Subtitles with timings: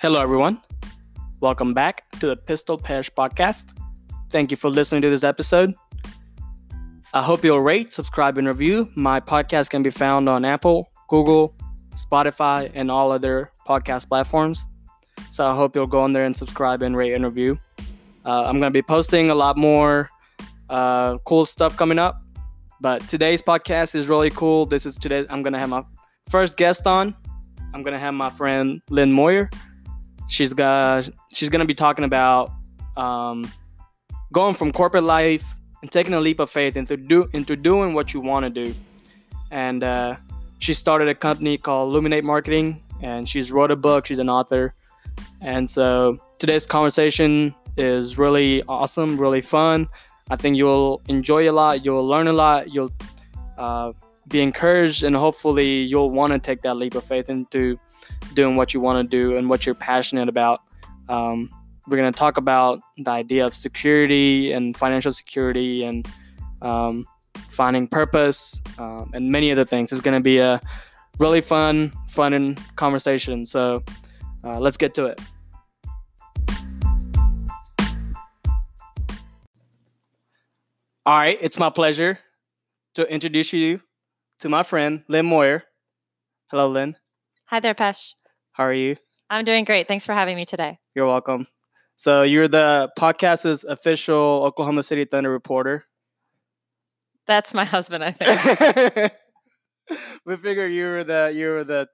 [0.00, 0.58] Hello, everyone.
[1.40, 3.78] Welcome back to the Pistol Pesh podcast.
[4.30, 5.74] Thank you for listening to this episode.
[7.12, 8.88] I hope you'll rate, subscribe, and review.
[8.96, 11.54] My podcast can be found on Apple, Google,
[11.96, 14.64] Spotify, and all other podcast platforms.
[15.28, 17.58] So I hope you'll go on there and subscribe and rate and review.
[18.24, 20.08] Uh, I'm going to be posting a lot more
[20.70, 22.22] uh, cool stuff coming up.
[22.80, 24.64] But today's podcast is really cool.
[24.64, 25.26] This is today.
[25.28, 25.84] I'm going to have my
[26.30, 27.14] first guest on.
[27.74, 29.50] I'm going to have my friend Lynne Moyer.
[30.30, 32.52] She's got she's to be talking about
[32.96, 33.50] um,
[34.32, 35.44] going from corporate life
[35.82, 38.72] and taking a leap of faith into do into doing what you want to do.
[39.50, 40.16] And uh,
[40.60, 44.06] she started a company called Illuminate Marketing, and she's wrote a book.
[44.06, 44.72] She's an author,
[45.40, 49.88] and so today's conversation is really awesome, really fun.
[50.30, 51.84] I think you'll enjoy a lot.
[51.84, 52.72] You'll learn a lot.
[52.72, 52.92] You'll
[53.58, 53.92] uh,
[54.28, 57.80] be encouraged, and hopefully, you'll want to take that leap of faith into
[58.34, 60.60] doing what you want to do and what you're passionate about.
[61.08, 61.50] Um,
[61.86, 66.06] we're going to talk about the idea of security and financial security and
[66.62, 67.04] um,
[67.48, 69.90] finding purpose um, and many other things.
[69.92, 70.60] It's going to be a
[71.18, 73.44] really fun, fun conversation.
[73.44, 73.82] So
[74.44, 75.20] uh, let's get to it.
[81.06, 82.18] All right, it's my pleasure
[82.94, 83.80] to introduce you
[84.40, 85.64] to my friend Lynne Moyer.
[86.50, 86.96] Hello, Lynne.
[87.50, 88.14] Hi there, Pesh.
[88.52, 88.94] How are you?
[89.28, 89.88] I'm doing great.
[89.88, 90.78] Thanks for having me today.
[90.94, 91.48] You're welcome.
[91.96, 95.84] So you're the podcast's official Oklahoma City Thunder reporter.
[97.26, 99.12] That's my husband, I think.
[100.24, 101.88] we figured you were the you were the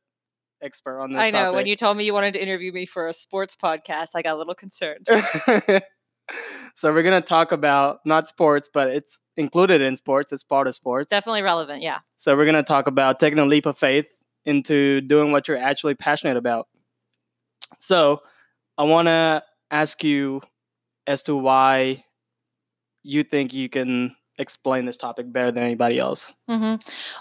[0.61, 1.23] expert on this.
[1.23, 1.45] I know.
[1.45, 1.55] topic.
[1.55, 4.35] When you told me you wanted to interview me for a sports podcast, I got
[4.35, 5.07] a little concerned.
[6.75, 10.35] so we're gonna talk about not sports, but it's included in sports.
[10.35, 11.09] It's part of sports.
[11.09, 12.01] Definitely relevant, yeah.
[12.17, 14.16] So we're gonna talk about taking a leap of faith
[14.47, 16.69] into doing what you're actually passionate about.
[17.78, 18.22] So
[18.79, 20.40] I want to ask you
[21.07, 22.05] as to why
[23.02, 26.33] you think you can explain this topic better than anybody else.
[26.48, 26.74] hmm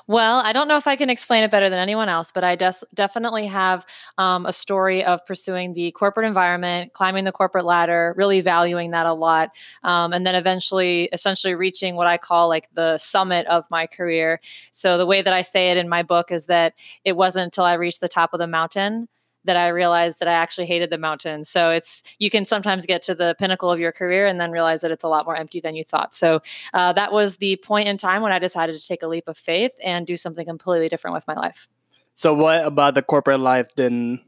[0.08, 2.56] Well, I don't know if I can explain it better than anyone else, but I
[2.56, 3.86] des- definitely have
[4.18, 9.06] um, a story of pursuing the corporate environment, climbing the corporate ladder, really valuing that
[9.06, 9.50] a lot,
[9.84, 14.40] um, and then eventually, essentially reaching what I call like the summit of my career.
[14.72, 17.64] So the way that I say it in my book is that it wasn't until
[17.64, 19.08] I reached the top of the mountain
[19.46, 21.44] that I realized that I actually hated the mountain.
[21.44, 24.82] So it's you can sometimes get to the pinnacle of your career and then realize
[24.82, 26.14] that it's a lot more empty than you thought.
[26.14, 26.42] So
[26.74, 29.38] uh, that was the point in time when I decided to take a leap of
[29.38, 31.68] faith and do something completely different with my life.
[32.16, 34.22] So what about the corporate life didn't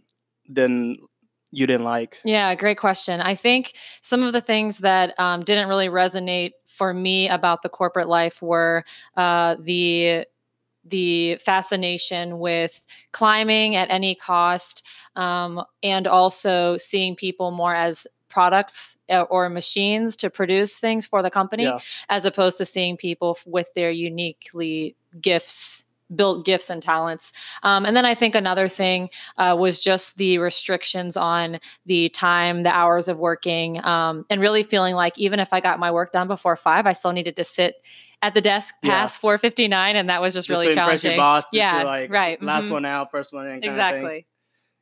[0.52, 1.00] didn't
[1.52, 2.20] you didn't like?
[2.26, 3.22] Yeah, great question.
[3.22, 7.70] I think some of the things that um, didn't really resonate for me about the
[7.70, 8.84] corporate life were
[9.16, 10.26] uh, the
[10.90, 18.98] the fascination with climbing at any cost um, and also seeing people more as products
[19.10, 21.80] uh, or machines to produce things for the company Yeah.
[22.10, 27.96] as opposed to seeing people with their uniquely gifts built gifts and talents um, and
[27.96, 33.08] then i think another thing uh, was just the restrictions on the time the hours
[33.08, 36.56] of working um, and really feeling like even if i got my work done before
[36.56, 37.76] five i still needed to sit
[38.22, 38.92] at the desk Yeah.
[38.92, 41.46] past 459 and that was just, Just really challenging your boss.
[41.52, 42.72] Yeah like right last mhm.
[42.72, 43.52] one out, first one in.
[43.52, 43.72] kind of thing.
[43.72, 44.28] exactly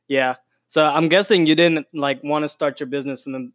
[0.08, 0.36] Yeah.
[0.68, 3.52] So I'm guessing you didn't like want to start your business from the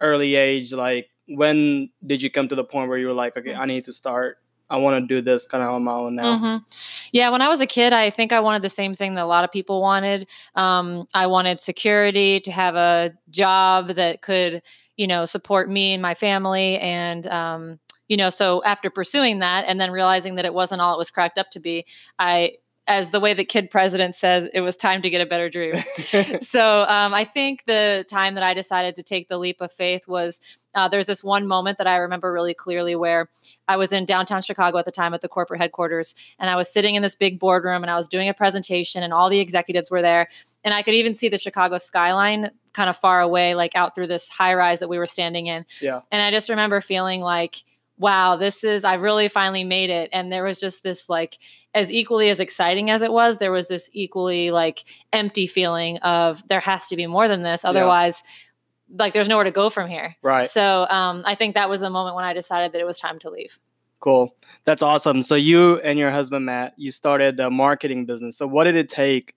[0.00, 0.72] early age.
[0.72, 3.84] Like, when did you come to the point where you were like, okay, I need
[3.84, 4.38] to start.
[4.72, 6.38] I want to do this kind of on my own now.
[6.38, 6.56] hmm
[7.12, 9.26] Yeah, when I was a kid, I think I wanted the same thing that a
[9.26, 10.30] lot of people wanted.
[10.54, 14.62] Um, I wanted security, to have a job that could,
[14.96, 16.78] you know, support me and my family.
[16.78, 17.78] And, um,
[18.08, 21.10] you know, so after pursuing that and then realizing that it wasn't all it was
[21.10, 21.84] cracked up to be,
[22.18, 22.52] I,
[22.88, 25.74] as the way the kid president says, it was time to get a better dream.
[26.40, 30.08] so um, I think the time that I decided to take the leap of faith
[30.08, 30.40] was
[30.74, 33.28] uh, there's this one moment that I remember really clearly where
[33.68, 36.72] I was in downtown Chicago at the time at the corporate headquarters, and I was
[36.72, 39.90] sitting in this big boardroom and I was doing a presentation, and all the executives
[39.90, 40.28] were there,
[40.64, 44.06] and I could even see the Chicago skyline kind of far away, like out through
[44.08, 45.64] this high rise that we were standing in.
[45.80, 46.00] Yeah.
[46.10, 47.56] And I just remember feeling like,
[48.02, 50.10] wow, this is, I really finally made it.
[50.12, 51.38] And there was just this like,
[51.72, 54.80] as equally as exciting as it was, there was this equally like
[55.12, 57.64] empty feeling of there has to be more than this.
[57.64, 58.24] Otherwise,
[58.98, 60.16] like there's nowhere to go from here.
[60.22, 60.46] right.
[60.46, 63.20] So um, I think that was the moment when I decided that it was time
[63.20, 63.56] to leave.
[64.00, 64.34] Cool.
[64.64, 65.22] That's awesome.
[65.22, 68.36] So you and your husband Matt, you started a marketing business.
[68.36, 69.34] So what did it take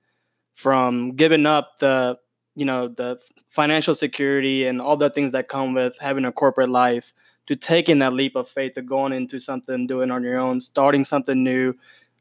[0.54, 2.18] from giving up the,
[2.56, 6.70] you know, the financial security and all the things that come with having a corporate
[6.70, 7.14] life
[7.48, 11.06] to taking that leap of faith to going into something, doing on your own, starting
[11.06, 11.74] something new,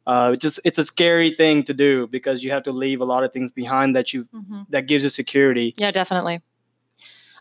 [0.07, 3.05] uh, it's just it's a scary thing to do because you have to leave a
[3.05, 5.75] lot of things behind that you hmm that gives you security.
[5.77, 6.41] Yeah, definitely.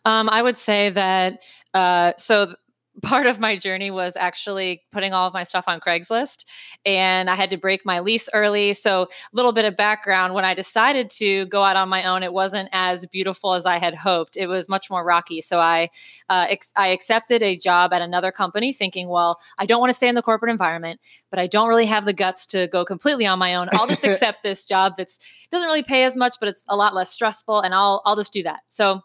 [0.06, 1.44] Um, I would say that
[1.74, 2.45] uh, so.
[2.45, 2.57] th-
[3.01, 6.45] Part of my journey was actually putting all of my stuff on Craigslist,
[6.86, 8.74] and I had to break my lease early.
[8.74, 12.22] So, a little bit of background when I decided to go out on my own,
[12.22, 14.38] it wasn't as beautiful as I had hoped.
[14.38, 15.42] It was much more rocky.
[15.42, 15.90] So, I
[16.30, 19.95] uh, ex- I accepted a job at another company, thinking, well, I don't want to
[19.95, 21.00] stay in the corporate environment,
[21.31, 23.69] but I don't really have the guts to go completely on my own.
[23.74, 26.94] I'll just accept this job that's doesn't really pay as much, but it's a lot
[26.94, 28.60] less stressful, and I'll I'll just do that.
[28.68, 29.01] So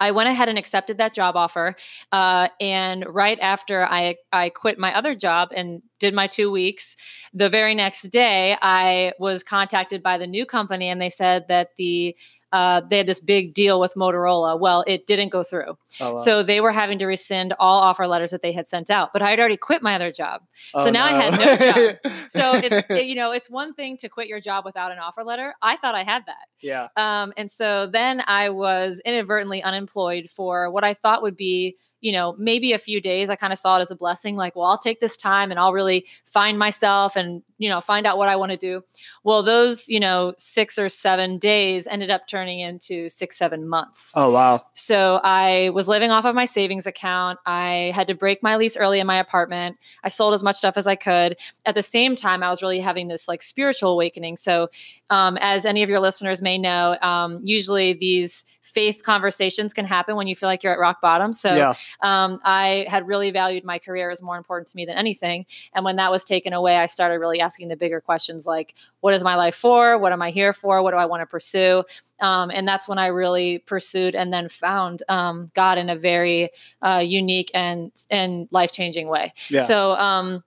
[0.00, 1.74] I went ahead and accepted that job offer,
[2.12, 6.96] uh, and right after I I quit my other job and did my two weeks,
[7.34, 11.76] the very next day I was contacted by the new company, and they said that
[11.76, 12.16] the
[12.50, 14.58] uh, they had this big deal with Motorola.
[14.58, 15.76] Well, it didn't go through.
[16.00, 16.14] Oh, wow.
[16.14, 19.12] So they were having to rescind all offer letters that they had sent out.
[19.12, 20.40] But I had already quit my other job.
[20.74, 22.12] Oh, so now I had no job.
[22.28, 25.24] So it's it- you know it's one thing to quit your job without an offer
[25.24, 25.52] letter.
[25.60, 26.46] I thought I had that.
[26.60, 31.76] yeah, Um, and so then I was inadvertently unemployed for what I thought would be,
[32.00, 33.30] you know, maybe a few days.
[33.30, 35.58] I kind of saw it as a blessing, like, well, I'll take this time and
[35.60, 38.82] I'll really find myself and, you know, find out what I want to do.
[39.24, 44.14] Well, those, you know, six or seven days ended up turning into six, seven months.
[44.16, 47.38] oh wow, So I was living off of my savings account.
[47.44, 49.76] I had to break my lease early in my apartment.
[50.04, 51.36] I sold as much stuff as I could.
[51.66, 54.36] At the same time, I was really having this like spiritual awakening.
[54.36, 54.68] So,
[55.10, 60.14] um, as any of your listeners may know, um, usually these faith conversations can happen
[60.14, 61.32] when you feel like you're at rock bottom.
[61.32, 64.96] So, yeah, um, I had really valued my career as more important to me than
[64.96, 65.46] anything.
[65.74, 69.14] And when that was taken away, I started really asking the bigger questions like, what
[69.14, 69.96] is my life for?
[69.96, 70.82] What am I here for?
[70.82, 71.82] What do I want to pursue?
[72.20, 76.50] Um, and that's when I really pursued and then found um, God in a very
[76.82, 79.32] uh, unique and and life changing way.
[79.48, 79.60] yeah.
[79.60, 79.92] So.
[79.92, 80.44] Um,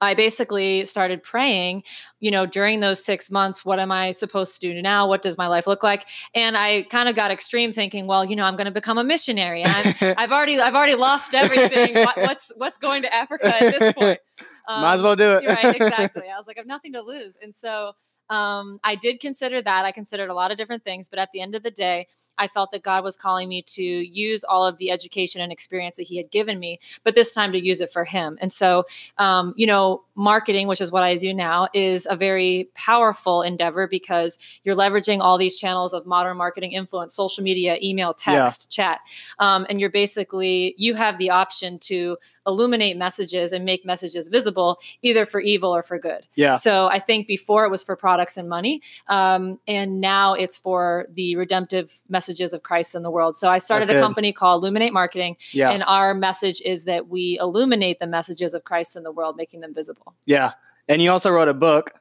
[0.00, 1.82] I basically started praying,
[2.20, 5.06] you know, during those six months, what am I supposed to do now?
[5.08, 6.04] What does my life look like?
[6.34, 9.04] And I kind of got extreme thinking, well, you know, I'm going to become a
[9.04, 9.62] missionary.
[9.64, 11.94] I'm, I've already, I've already lost everything.
[11.94, 14.18] What, what's, what's going to Africa at this point?
[14.68, 15.46] Might as Um, well do it.
[15.46, 16.24] right, exactly.
[16.28, 17.38] I was like, I have nothing to lose.
[17.42, 17.92] And so
[18.28, 19.84] um, I did consider that.
[19.84, 22.48] I considered a lot of different things, but at the end of the day, I
[22.48, 26.02] felt that God was calling me to use all of the education and experience that
[26.02, 28.36] He had given me, but this time to use it for Him.
[28.42, 28.84] And so,
[29.16, 33.86] um, you know, marketing, which is what I do now, is a very powerful endeavor
[33.86, 38.34] because you're leveraging all these channels of modern marketing influence, social media, email, Yeah.
[38.40, 38.98] text, chat.
[39.38, 42.16] Um, and you're basically, you have the option to
[42.48, 46.26] illuminate messages and make messages visible either for evil or for good.
[46.34, 50.58] yeah, So I think before it was for products and money, um, and now it's
[50.58, 53.36] for the redemptive messages of Christ in the world.
[53.36, 57.38] So I started a company called Illuminate Marketing, yeah, and our message is that we
[57.40, 60.14] illuminate the messages of Christ in the world, making them visible.
[60.26, 60.52] yeah.
[60.90, 61.92] And you also wrote a book.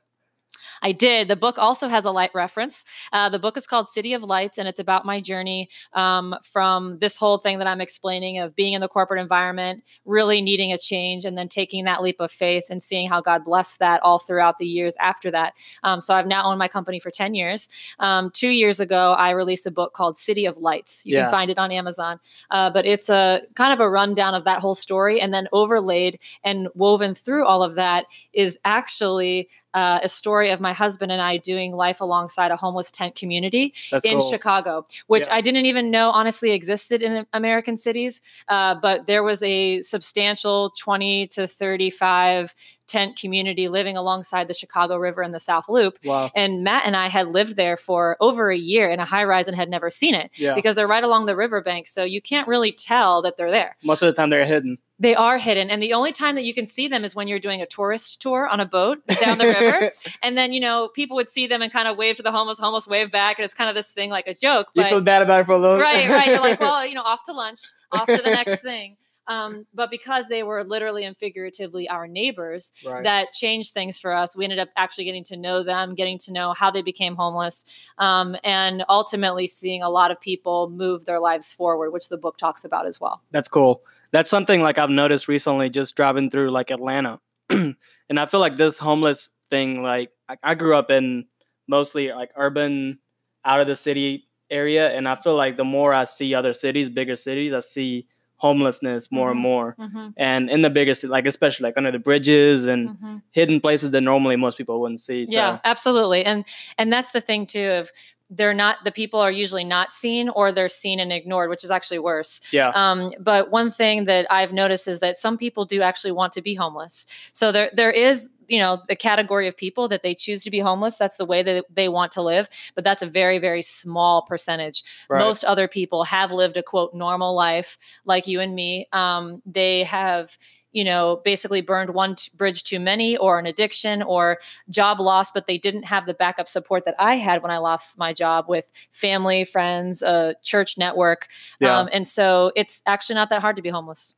[0.81, 1.27] I did.
[1.27, 2.85] The book also has a light reference.
[3.11, 6.99] Uh, the book is called City of Lights, and it's about my journey um, from
[6.99, 10.77] this whole thing that I'm explaining of being in the corporate environment, really needing a
[10.77, 14.19] change, and then taking that leap of faith and seeing how God blessed that all
[14.19, 15.53] throughout the years after that.
[15.83, 17.95] Um, so I've now owned my company for 10 years.
[17.99, 21.05] Um, two years ago, I released a book called City of Lights.
[21.05, 21.23] You Yeah.
[21.23, 22.19] can find it on Amazon.
[22.51, 26.19] Uh, but it's a kind of a rundown of that whole story, and then overlaid
[26.43, 31.21] and woven through all of that is actually uh, a story of my husband and
[31.21, 34.29] I doing life alongside a homeless tent community That's in cool.
[34.29, 35.35] Chicago, which Yeah.
[35.35, 38.21] I didn't even know honestly existed in American cities.
[38.47, 42.53] Uh, but there was a substantial 20 to 35
[42.87, 45.97] tent community living alongside the Chicago River and the South Loop.
[46.05, 46.29] Wow.
[46.35, 49.47] And Matt and I had lived there for over a year in a high rise
[49.47, 50.53] and had never seen it Yeah.
[50.53, 51.87] because they're right along the riverbank.
[51.87, 53.75] So you can't really tell that they're there.
[53.83, 54.77] Most of the time they're hidden.
[54.99, 55.69] They are hidden.
[55.69, 58.21] And the only time that you can see them is when you're doing a tourist
[58.21, 59.91] tour on a boat down the river.
[60.23, 62.59] And then, you know, people would see them and kind of wave to the homeless,
[62.59, 63.37] homeless wave back.
[63.37, 64.71] And it's kind of this thing like a joke.
[64.73, 65.77] you feel bad about it for a little.
[65.77, 66.27] right, right.
[66.27, 67.59] You're like, well, you know, off to lunch,
[67.91, 68.97] off to the next thing.
[69.27, 73.03] Um, but because they were literally and figuratively our neighbors, Right.
[73.03, 74.35] that changed things for us.
[74.35, 77.65] We ended up actually getting to know them, getting to know how they became homeless,
[77.97, 82.37] um, and ultimately seeing a lot of people move their lives forward, which the book
[82.37, 83.21] talks about as well.
[83.31, 83.81] That's cool.
[84.11, 87.19] That's something like I've noticed recently just driving through like Atlanta.
[87.49, 87.75] and
[88.11, 91.25] I feel like this homeless thing, like I, I grew up in
[91.67, 92.99] mostly like urban,
[93.47, 94.91] out of the city area.
[94.91, 98.07] And I feel like the more I see other cities, bigger cities, I see
[98.37, 99.41] homelessness more and Mhm.
[99.43, 99.75] more.
[99.79, 100.07] Mm-hmm.
[100.17, 103.17] And in the bigger city, like especially like under the bridges and Mm-hmm.
[103.31, 105.25] hidden places that normally most people wouldn't see.
[105.25, 106.23] So, Yeah, absolutely.
[106.25, 106.45] And
[106.77, 107.91] and that's the thing too of
[108.29, 111.71] they're not the people are usually not seen or they're seen and ignored, which is
[111.71, 112.41] actually worse.
[112.51, 112.69] yeah.
[112.75, 116.41] Um, but one thing that I've noticed is that some people do actually want to
[116.41, 117.05] be homeless.
[117.33, 120.59] So there there is you know the category of people that they choose to be
[120.59, 124.21] homeless that's the way that they want to live but that's a very very small
[124.21, 125.19] percentage Right.
[125.19, 129.83] most other people have lived a quote normal life like you and me um, they
[129.83, 130.37] have
[130.71, 134.37] you know basically burned one t- bridge too many or an addiction or
[134.69, 137.97] job loss but they didn't have the backup support that i had when i lost
[137.97, 141.27] my job with family friends a church network
[141.59, 141.79] Yeah.
[141.79, 144.15] um, and so it's actually not that hard to be homeless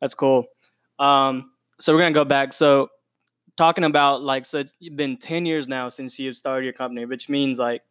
[0.00, 0.46] That's cool.
[0.98, 2.52] Um, so we're gonna go back.
[2.52, 2.88] So
[3.56, 7.28] talking about like, so it's been ten years now since you've started your company, which
[7.28, 7.82] means like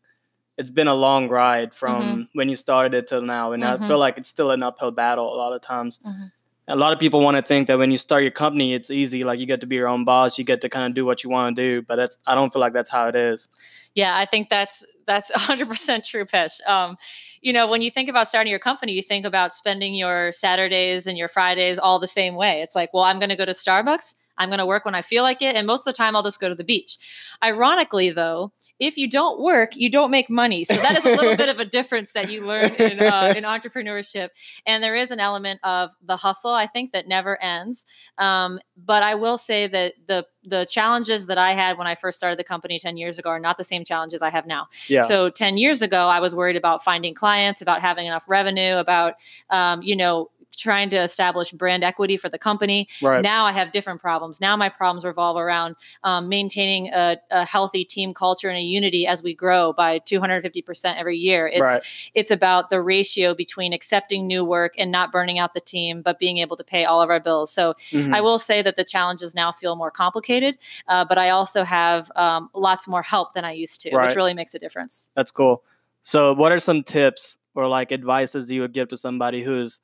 [0.57, 3.87] it's been a long ride from when you started it till now, and I Mhm.
[3.87, 5.99] feel like it's still an uphill battle a lot of times.
[6.05, 6.31] Mhm.
[6.67, 9.23] A lot of people want to think that when you start your company, it's easy.
[9.23, 11.23] Like you get to be your own boss, you get to kind of do what
[11.23, 11.81] you want to do.
[11.83, 13.91] But that's I don't feel like that's how it is.
[13.93, 16.65] Yeah, I think that's that's 100% true, Pesh.
[16.67, 16.97] Um,
[17.41, 21.05] you know, when you think about starting your company, you think about spending your Saturdays
[21.05, 22.61] and your Fridays all the same way.
[22.61, 24.15] It's like, well, I'm going to go to Starbucks.
[24.37, 26.23] I'm going to work when I feel like it, and most of the time, I'll
[26.23, 26.97] just go to the beach.
[27.43, 30.63] Ironically, though, if you don't work, you don't make money.
[30.63, 33.43] So that is a little bit of a difference that you learn in, uh, in
[33.43, 34.29] entrepreneurship.
[34.65, 37.85] And there is an element of the hustle, I think, that never ends.
[38.17, 42.17] Um, but I will say that the the challenges that I had when I first
[42.17, 44.67] started the company 10 years ago are not the same challenges I have now.
[44.87, 45.01] Yeah.
[45.01, 49.15] So 10 years ago, I was worried about finding clients, about having enough revenue, about,
[49.49, 52.87] um, you know, trying to establish brand equity for the company.
[53.01, 53.21] right.
[53.21, 54.39] Now I have different problems.
[54.41, 59.07] Now my problems revolve around um, maintaining a, a healthy team culture and a unity
[59.07, 61.47] as we grow by 250% every year.
[61.47, 62.11] It's, right.
[62.13, 66.19] it's about the ratio between accepting new work and not burning out the team, but
[66.19, 67.51] being able to pay all of our bills.
[67.51, 68.13] So Mhm.
[68.13, 70.57] I will say that the challenges now feel more complicated,
[70.87, 74.07] uh, but I also have um, lots more help than I used to, Right.
[74.07, 75.09] which really makes a difference.
[75.15, 75.63] That's cool.
[76.03, 79.81] So, what are some tips or like advices you would give to somebody who's,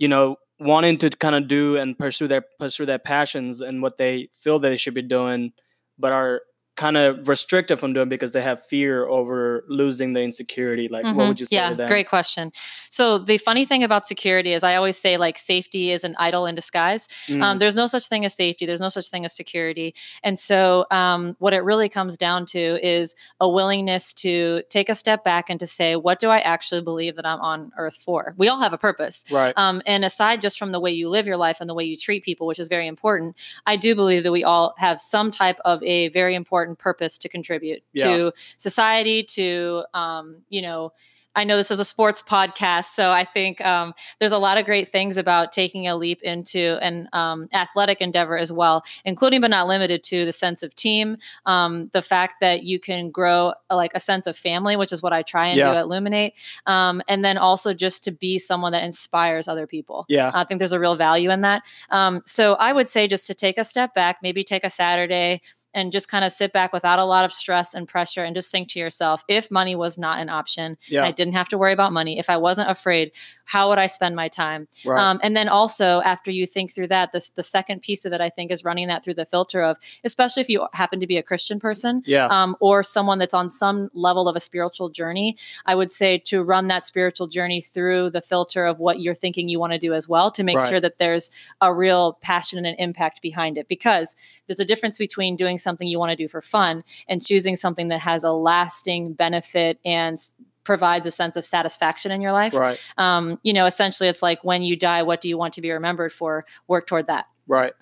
[0.00, 3.98] you know, wanting to kind of do and pursue their pursue their passions and what
[3.98, 5.52] they feel they should be doing,
[5.98, 6.42] but are
[6.80, 10.88] kind of restricted from doing because they have fear over losing the insecurity?
[10.88, 11.28] Like, what Mhm.
[11.28, 12.50] would you say yeah, great question.
[12.88, 16.46] So the funny thing about security is I always say like safety is an idol
[16.46, 17.06] in disguise.
[17.28, 18.64] Mm, Um, there's no such thing as safety.
[18.64, 19.94] There's no such thing as security.
[20.22, 22.62] And so, um, what it really comes down to
[22.96, 26.80] is a willingness to take a step back and to say, what do I actually
[26.80, 28.34] believe that I'm on earth for?
[28.38, 29.24] We all have a purpose.
[29.30, 29.52] right.
[29.56, 31.96] Um, and aside just from the way you live your life and the way you
[31.96, 35.58] treat people, which is very important, I do believe that we all have some type
[35.66, 38.04] of a very important purpose to contribute Yeah.
[38.04, 40.92] to society, to, um, you know,
[41.36, 44.64] I know this is a sports podcast, so I think um, there's a lot of
[44.64, 49.50] great things about taking a leap into an um, athletic endeavor as well, including but
[49.50, 53.92] not limited to the sense of team, um, the fact that you can grow like
[53.94, 55.70] a sense of family, which is what I try and Yeah.
[55.70, 56.32] do at Luminate,
[56.66, 60.04] um, and then also just to be someone that inspires other people.
[60.08, 60.32] yeah.
[60.34, 61.62] I think there's a real value in that.
[61.90, 65.42] Um, so I would say just to take a step back, maybe take a Saturday
[65.74, 68.50] and just kind of sit back without a lot of stress and pressure and just
[68.50, 71.04] think to yourself, if money was not an option, Yeah.
[71.04, 72.18] I didn't have to worry about money.
[72.18, 73.12] If I wasn't afraid,
[73.44, 74.68] how would I spend my time?
[74.84, 75.00] right.
[75.00, 78.20] Um, and then also after you think through that, this the second piece of it,
[78.20, 81.16] I think, is running that through the filter of, especially if you happen to be
[81.18, 82.26] a Christian person, yeah.
[82.26, 85.36] um, or someone that's on some level of a spiritual journey,
[85.66, 89.48] I would say to run that spiritual journey through the filter of what you're thinking
[89.48, 90.68] you want to do as well to make Right.
[90.68, 93.68] sure that there's a real passion and an impact behind it.
[93.68, 97.56] Because there's a difference between doing something you want to do for fun and choosing
[97.56, 100.16] something that has a lasting benefit and
[100.64, 102.54] provides a sense of satisfaction in your life.
[102.54, 102.92] right.
[102.98, 105.70] Um, you know, essentially, it's like when you die, what do you want to be
[105.70, 106.44] remembered for?
[106.68, 107.26] Work toward that.
[107.46, 107.72] Right.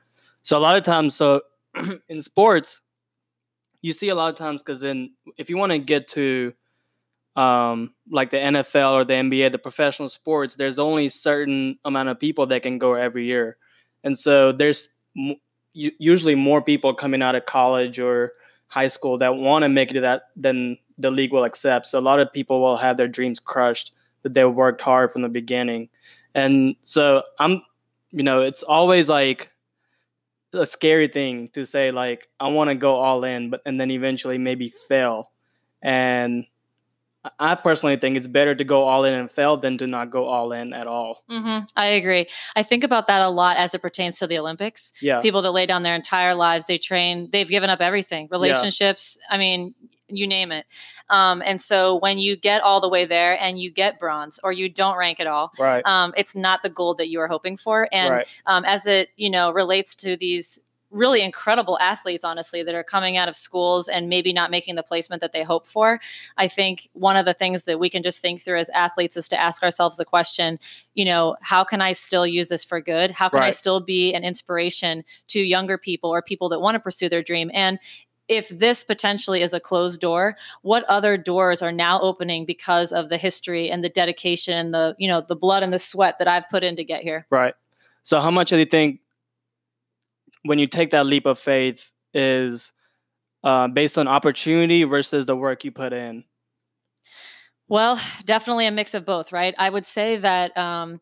[0.43, 1.43] So a lot of times, so
[2.09, 2.81] in sports,
[3.83, 6.53] you see a lot of times because in if you want to get to
[7.37, 12.19] um, like the NFL or the NBA, the professional sports, there's only certain amount of
[12.19, 13.57] people that can go every year,
[14.03, 14.89] and so there's
[15.99, 18.33] usually more people coming out of college or
[18.67, 21.87] high school that want to make it to that than the league will accept.
[21.87, 23.93] So a lot of people will have their dreams crushed
[24.23, 25.89] that they worked hard from the beginning,
[26.35, 27.63] and so I'm,
[28.11, 29.51] you know, it's always like
[30.53, 33.91] a scary thing to say like I want to go all in, but and then
[33.91, 35.31] eventually maybe fail.
[35.83, 36.47] And
[37.39, 40.27] I- personally think it's better to go all in and fail than to not go
[40.27, 41.25] all in at all.
[41.29, 42.27] hmm I agree.
[42.57, 44.93] I think about that a lot as it pertains to the Olympics.
[45.03, 49.19] Yeah, People that lay down their entire lives, they train, they've given up everything, relationships.
[49.31, 49.75] I mean,
[50.11, 50.67] you name it.
[51.11, 54.53] Um, and so when you get all the way there and you get bronze or
[54.53, 57.57] you don't rank at all, right, um, it's not the gold that you are hoping
[57.59, 57.89] for.
[57.93, 62.75] And right, um, as it you know relates to these really incredible athletes, honestly, that
[62.75, 66.01] are coming out of schools and maybe not making the placement that they hope for.
[66.37, 69.29] I think one of the things that we can just think through as athletes is
[69.29, 70.59] to ask ourselves the question,
[70.95, 73.11] you know, how can I still use this for good?
[73.11, 73.49] How can right.
[73.49, 77.23] I still be an inspiration to younger people or people that want to pursue their
[77.23, 77.51] dream?
[77.53, 77.79] And
[78.29, 83.09] if this potentially is a closed door what other doors are now opening because of
[83.09, 86.29] the history and the dedication and the you know the blood and the sweat that
[86.29, 87.55] i've put in to get here right
[88.03, 89.01] so how much do you think
[90.45, 92.73] when you take that leap of faith is
[93.45, 96.25] uh, based on opportunity versus the work you put in?
[97.69, 99.55] Well, definitely a mix of both, right?
[99.59, 101.01] I would say that um,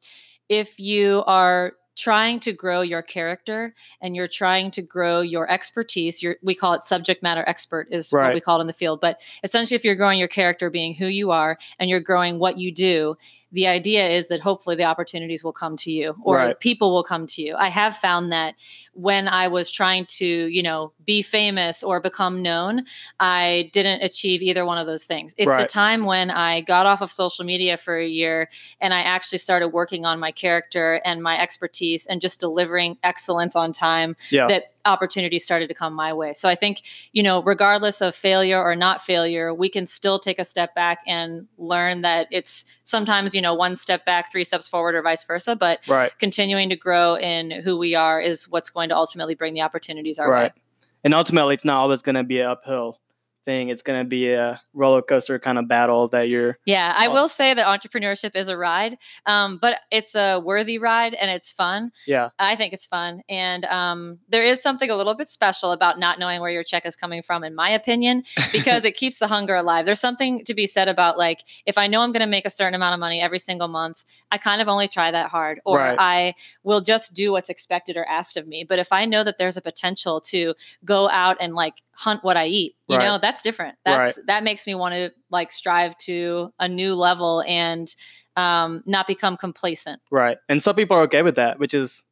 [0.49, 3.73] if you are trying to grow your character
[4.03, 8.13] and you're trying to grow your expertise your we call it subject matter expert is
[8.13, 8.27] right.
[8.27, 10.95] what we call it in the field but essentially if you're growing your character being
[10.95, 13.17] who you are and you're growing what you do
[13.53, 16.61] the idea is that hopefully the opportunities will come to you or right.
[16.61, 18.55] people will come to you i have found that
[18.93, 22.83] when i was trying to you know be famous or become known
[23.21, 25.63] i didn't achieve either one of those things it's right.
[25.63, 28.49] the time when i got off of social media for a year
[28.83, 33.55] and i actually started working on my character and my expertise and just delivering excellence
[33.55, 34.47] on time yeah.
[34.49, 36.33] that opportunities started to come my way.
[36.33, 40.39] So I think, you know, regardless of failure or not failure, we can still take
[40.39, 44.69] a step back and learn that it's sometimes, you know, one step back, three steps
[44.69, 46.13] forward or vice versa, but right.
[46.19, 50.19] continuing to grow in who we are is what's going to ultimately bring the opportunities
[50.19, 50.55] our right.
[50.55, 50.63] way.
[51.05, 52.99] And ultimately it's not always going to be uphill
[53.47, 53.71] thing.
[53.71, 56.59] It's going to be a roller coaster kind of battle that you're.
[56.67, 61.15] Yeah, I will say that entrepreneurship is a ride, um, but it's a worthy ride
[61.15, 61.93] and it's fun.
[62.07, 65.99] Yeah, I think it's fun, and um, there is something a little bit special about
[65.99, 69.29] not knowing where your check is coming from, in my opinion, because it keeps the
[69.29, 69.87] hunger alive.
[69.87, 72.51] There's something to be said about like if I know I'm going to make a
[72.51, 75.79] certain amount of money every single month, I kind of only try that hard, or
[75.79, 75.97] right.
[75.99, 76.35] I
[76.65, 78.65] will just do what's expected or asked of me.
[78.69, 82.37] But if I know that there's a potential to go out and like hunt what
[82.37, 83.05] I eat, you right.
[83.05, 83.77] know, that's different.
[83.85, 84.27] That's right.
[84.27, 87.89] that makes me want to like strive to a new level and
[88.37, 90.01] um, not become complacent.
[90.11, 90.39] Right.
[90.49, 92.05] And some people are okay with that, which is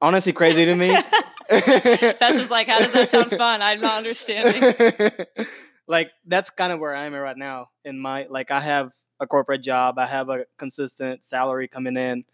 [0.00, 0.88] honestly crazy to me.
[1.50, 3.60] that's just like, how does that sound fun?
[3.60, 5.26] I'm not understanding.
[5.88, 9.26] like that's kind of where I am right now in my like I have a
[9.26, 12.24] corporate job, I have a consistent salary coming in,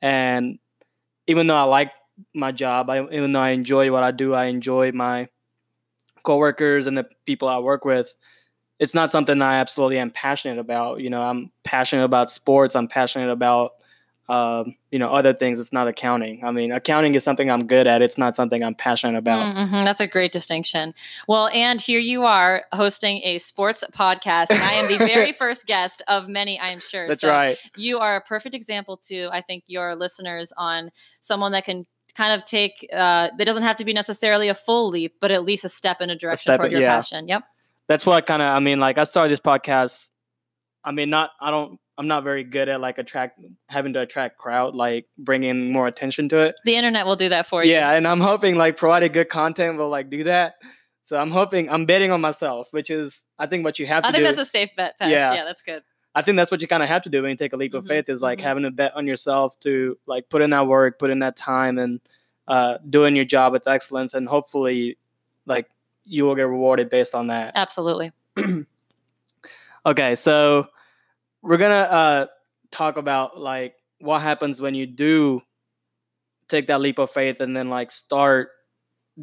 [0.00, 0.60] and
[1.26, 1.90] even though I like
[2.32, 5.26] my job, I even though I enjoy what I do, I enjoy my
[6.22, 8.14] coworkers and the people I work with,
[8.80, 11.00] it's not something I absolutely am passionate about.
[11.00, 12.74] You know, I'm passionate about sports.
[12.74, 13.72] I'm passionate about,
[14.30, 15.60] um, you know, other things.
[15.60, 16.42] It's not accounting.
[16.42, 18.00] I mean, accounting is something I'm good at.
[18.00, 19.54] It's not something I'm passionate about.
[19.54, 19.84] Mm-hmm.
[19.84, 20.94] That's a great distinction.
[21.28, 25.66] Well, and here you are hosting a sports podcast, and I am the very first
[25.66, 27.06] guest of many, I'm sure.
[27.06, 27.56] That's so right.
[27.76, 32.32] You are a perfect example to, I think, your listeners on someone that can kind
[32.32, 35.64] of take uh it doesn't have to be necessarily a full leap but at least
[35.64, 36.94] a step in a direction a toward your yeah.
[36.94, 37.28] passion.
[37.28, 37.42] Yep.
[37.88, 40.10] That's what i kind of i mean like i started this podcast
[40.84, 44.38] i mean not i don't i'm not very good at like attract having to attract
[44.38, 46.54] crowd like bringing more attention to it.
[46.64, 47.72] The internet will do that for you.
[47.72, 50.54] Yeah and i'm hoping like providing good content will like do that.
[51.02, 54.08] So i'm hoping i'm betting on myself which is i think what you have to
[54.08, 55.10] do i think that's a safe bet Pesh.
[55.10, 55.34] yeah.
[55.34, 55.82] Yeah that's good
[56.14, 57.74] I think that's what you kind of have to do when you take a leap
[57.74, 57.88] of mm-hmm.
[57.88, 58.46] faith is like mm-hmm.
[58.46, 61.78] having a bet on yourself to like put in that work, put in that time,
[61.78, 62.00] and
[62.48, 64.98] uh, doing your job with excellence, and hopefully,
[65.46, 65.70] like
[66.04, 67.52] you will get rewarded based on that.
[67.54, 68.10] Absolutely.
[69.86, 70.66] okay, so
[71.42, 72.26] we're gonna uh,
[72.70, 75.40] talk about like what happens when you do
[76.48, 78.50] take that leap of faith and then like start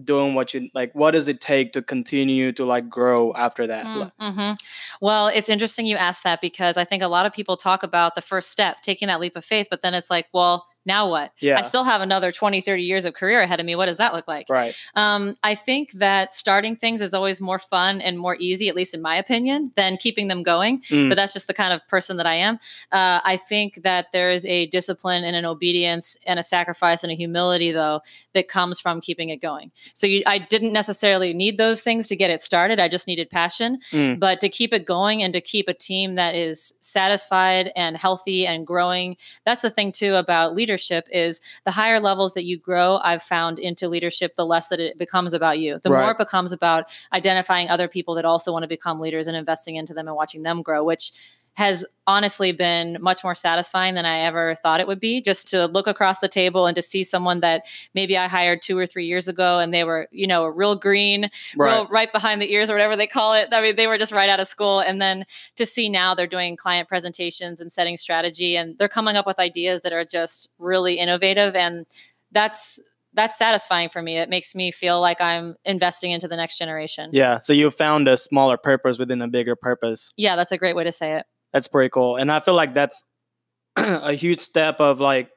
[0.04, 3.86] doing what you like what does it take to continue to like grow after that
[3.86, 4.54] mm, mm-hmm.
[5.02, 8.16] well it's interesting you asked that because i think a lot of people talk about
[8.16, 11.34] the first step taking that leap of faith but then it's like well now what?
[11.40, 11.60] Yeah.
[11.60, 13.76] I still have another 20, 30 years of career ahead of me.
[13.76, 14.48] What does that look like?
[14.50, 14.74] Right.
[14.96, 18.96] Um, I think that starting things is always more fun and more easy, at least
[18.96, 20.80] in my opinion, than keeping them going.
[20.84, 21.10] Mm.
[21.10, 22.56] But that's just the kind of person that I am.
[22.92, 27.12] Uh, I think that there is a discipline and an obedience and a sacrifice and
[27.12, 28.02] a humility, though,
[28.34, 29.72] that comes from keeping it going.
[29.94, 32.80] So you, I didn't necessarily need those things to get it started.
[32.80, 33.80] I just needed passion.
[33.92, 34.20] Mm.
[34.20, 38.48] But to keep it going and to keep a team that is satisfied and healthy
[38.48, 42.58] and growing, that's the thing, too, about leadership leadership is the higher levels that you
[42.58, 45.80] grow, I've found into leadership, the less that it becomes about you.
[45.82, 46.02] The right.
[46.02, 49.76] more it becomes about identifying other people that also want to become leaders and investing
[49.76, 51.12] into them and watching them grow, which
[51.58, 55.22] has honestly been much more satisfying than I ever thought it would be.
[55.22, 57.66] Just to look across the table and to see someone that
[57.96, 61.30] maybe I hired two or three years ago and they were, you know, real green,
[61.56, 61.74] right.
[61.74, 63.48] real right behind the ears or whatever they call it.
[63.52, 64.82] I mean, they were just right out of school.
[64.82, 69.16] And then to see now they're doing client presentations and setting strategy and they're coming
[69.16, 71.56] up with ideas that are just really innovative.
[71.56, 71.88] And
[72.32, 72.80] that's
[73.16, 74.20] that's satisfying for me.
[74.20, 77.10] It makes me feel like I'm investing into the next generation.
[77.14, 77.40] Yeah.
[77.40, 80.14] So you found a smaller purpose within a bigger purpose.
[80.18, 81.26] Yeah, that's a great way to say it.
[81.58, 82.18] That's pretty cool.
[82.18, 83.04] And I feel like that's
[83.78, 85.32] a huge step of like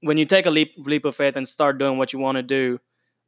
[0.00, 2.42] when you take a leap leap of faith and start doing what you want to
[2.42, 2.78] do,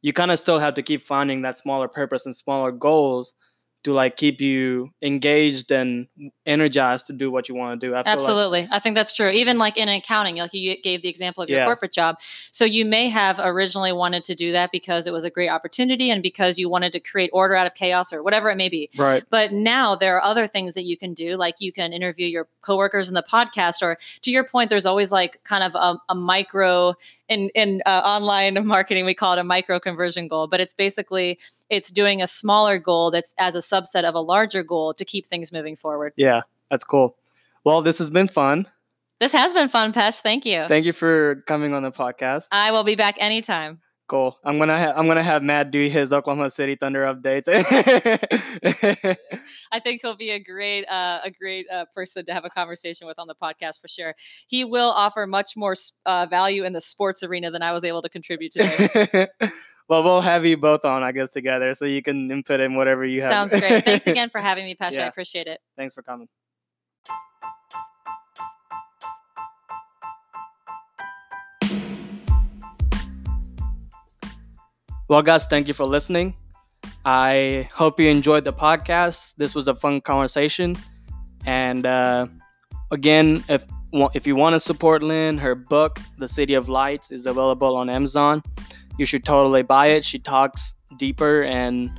[0.00, 3.34] you kind of still have to keep finding that smaller purpose and smaller goals
[3.84, 6.06] to like keep you engaged and
[6.46, 7.94] energized to do what you want to do.
[7.94, 8.62] I Absolutely.
[8.62, 9.28] Like, I think that's true.
[9.28, 11.64] Even like in accounting, like you gave the example of your yeah.
[11.64, 12.16] corporate job.
[12.20, 16.10] So you may have originally wanted to do that because it was a great opportunity
[16.10, 18.88] and because you wanted to create order out of chaos or whatever it may be.
[18.96, 19.24] Right.
[19.30, 22.46] But now there are other things that you can do, like you can interview your
[22.60, 26.14] coworkers in the podcast, or to your point, there's always like kind of a, a
[26.14, 26.94] micro
[27.28, 31.38] in in uh, online marketing we call it a micro conversion goal, but it's basically
[31.70, 35.26] it's doing a smaller goal that's as a subset of a larger goal to keep
[35.26, 36.12] things moving forward.
[36.16, 37.16] Yeah, that's cool.
[37.64, 38.66] Well, this has been fun.
[39.20, 40.20] This has been fun, Pesh.
[40.20, 40.66] Thank you.
[40.66, 42.48] Thank you for coming on the podcast.
[42.50, 43.80] I will be back anytime.
[44.08, 44.36] Cool.
[44.44, 47.44] I'm gonna ha- I'm gonna have Matt do his Oklahoma City Thunder updates.
[49.72, 53.06] I think he'll be a great uh, a great uh, person to have a conversation
[53.06, 54.14] with on the podcast for sure.
[54.48, 58.02] He will offer much more uh, value in the sports arena than I was able
[58.02, 59.28] to contribute today.
[59.88, 63.04] well, we'll have you both on, I guess, together, so you can input in whatever
[63.04, 63.32] you have.
[63.32, 63.84] Sounds great.
[63.84, 64.98] Thanks again for having me, Pasha.
[64.98, 65.04] Yeah.
[65.04, 65.60] I appreciate it.
[65.76, 66.28] Thanks for coming.
[75.08, 76.34] Well, guys, thank you for listening.
[77.04, 79.36] I hope you enjoyed the podcast.
[79.36, 80.76] This was a fun conversation.
[81.44, 82.28] And uh,
[82.90, 83.66] again, if
[84.14, 87.90] if you want to support Lynne, her book, The City of Lights, is available on
[87.90, 88.42] Amazon.
[88.98, 90.04] You should totally buy it.
[90.04, 91.90] She talks deeper and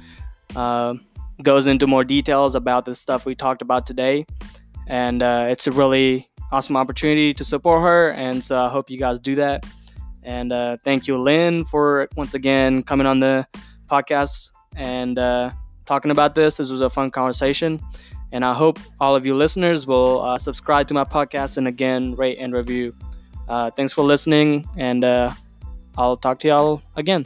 [0.55, 0.95] uh,
[1.41, 4.25] goes into more details about the stuff we talked about today.
[4.87, 8.11] And uh, it's a really awesome opportunity to support her.
[8.11, 9.65] And so I hope you guys do that.
[10.23, 13.45] And uh, thank you, Lynne, for once again coming on the
[13.89, 15.51] podcast and uh,
[15.85, 16.57] talking about this.
[16.57, 17.79] This was a fun conversation.
[18.31, 22.15] And I hope all of you listeners will uh, subscribe to my podcast and again,
[22.15, 22.93] rate and review.
[23.47, 24.67] Uh, thanks for listening.
[24.77, 25.03] And
[25.97, 27.25] I'll talk to y'all again.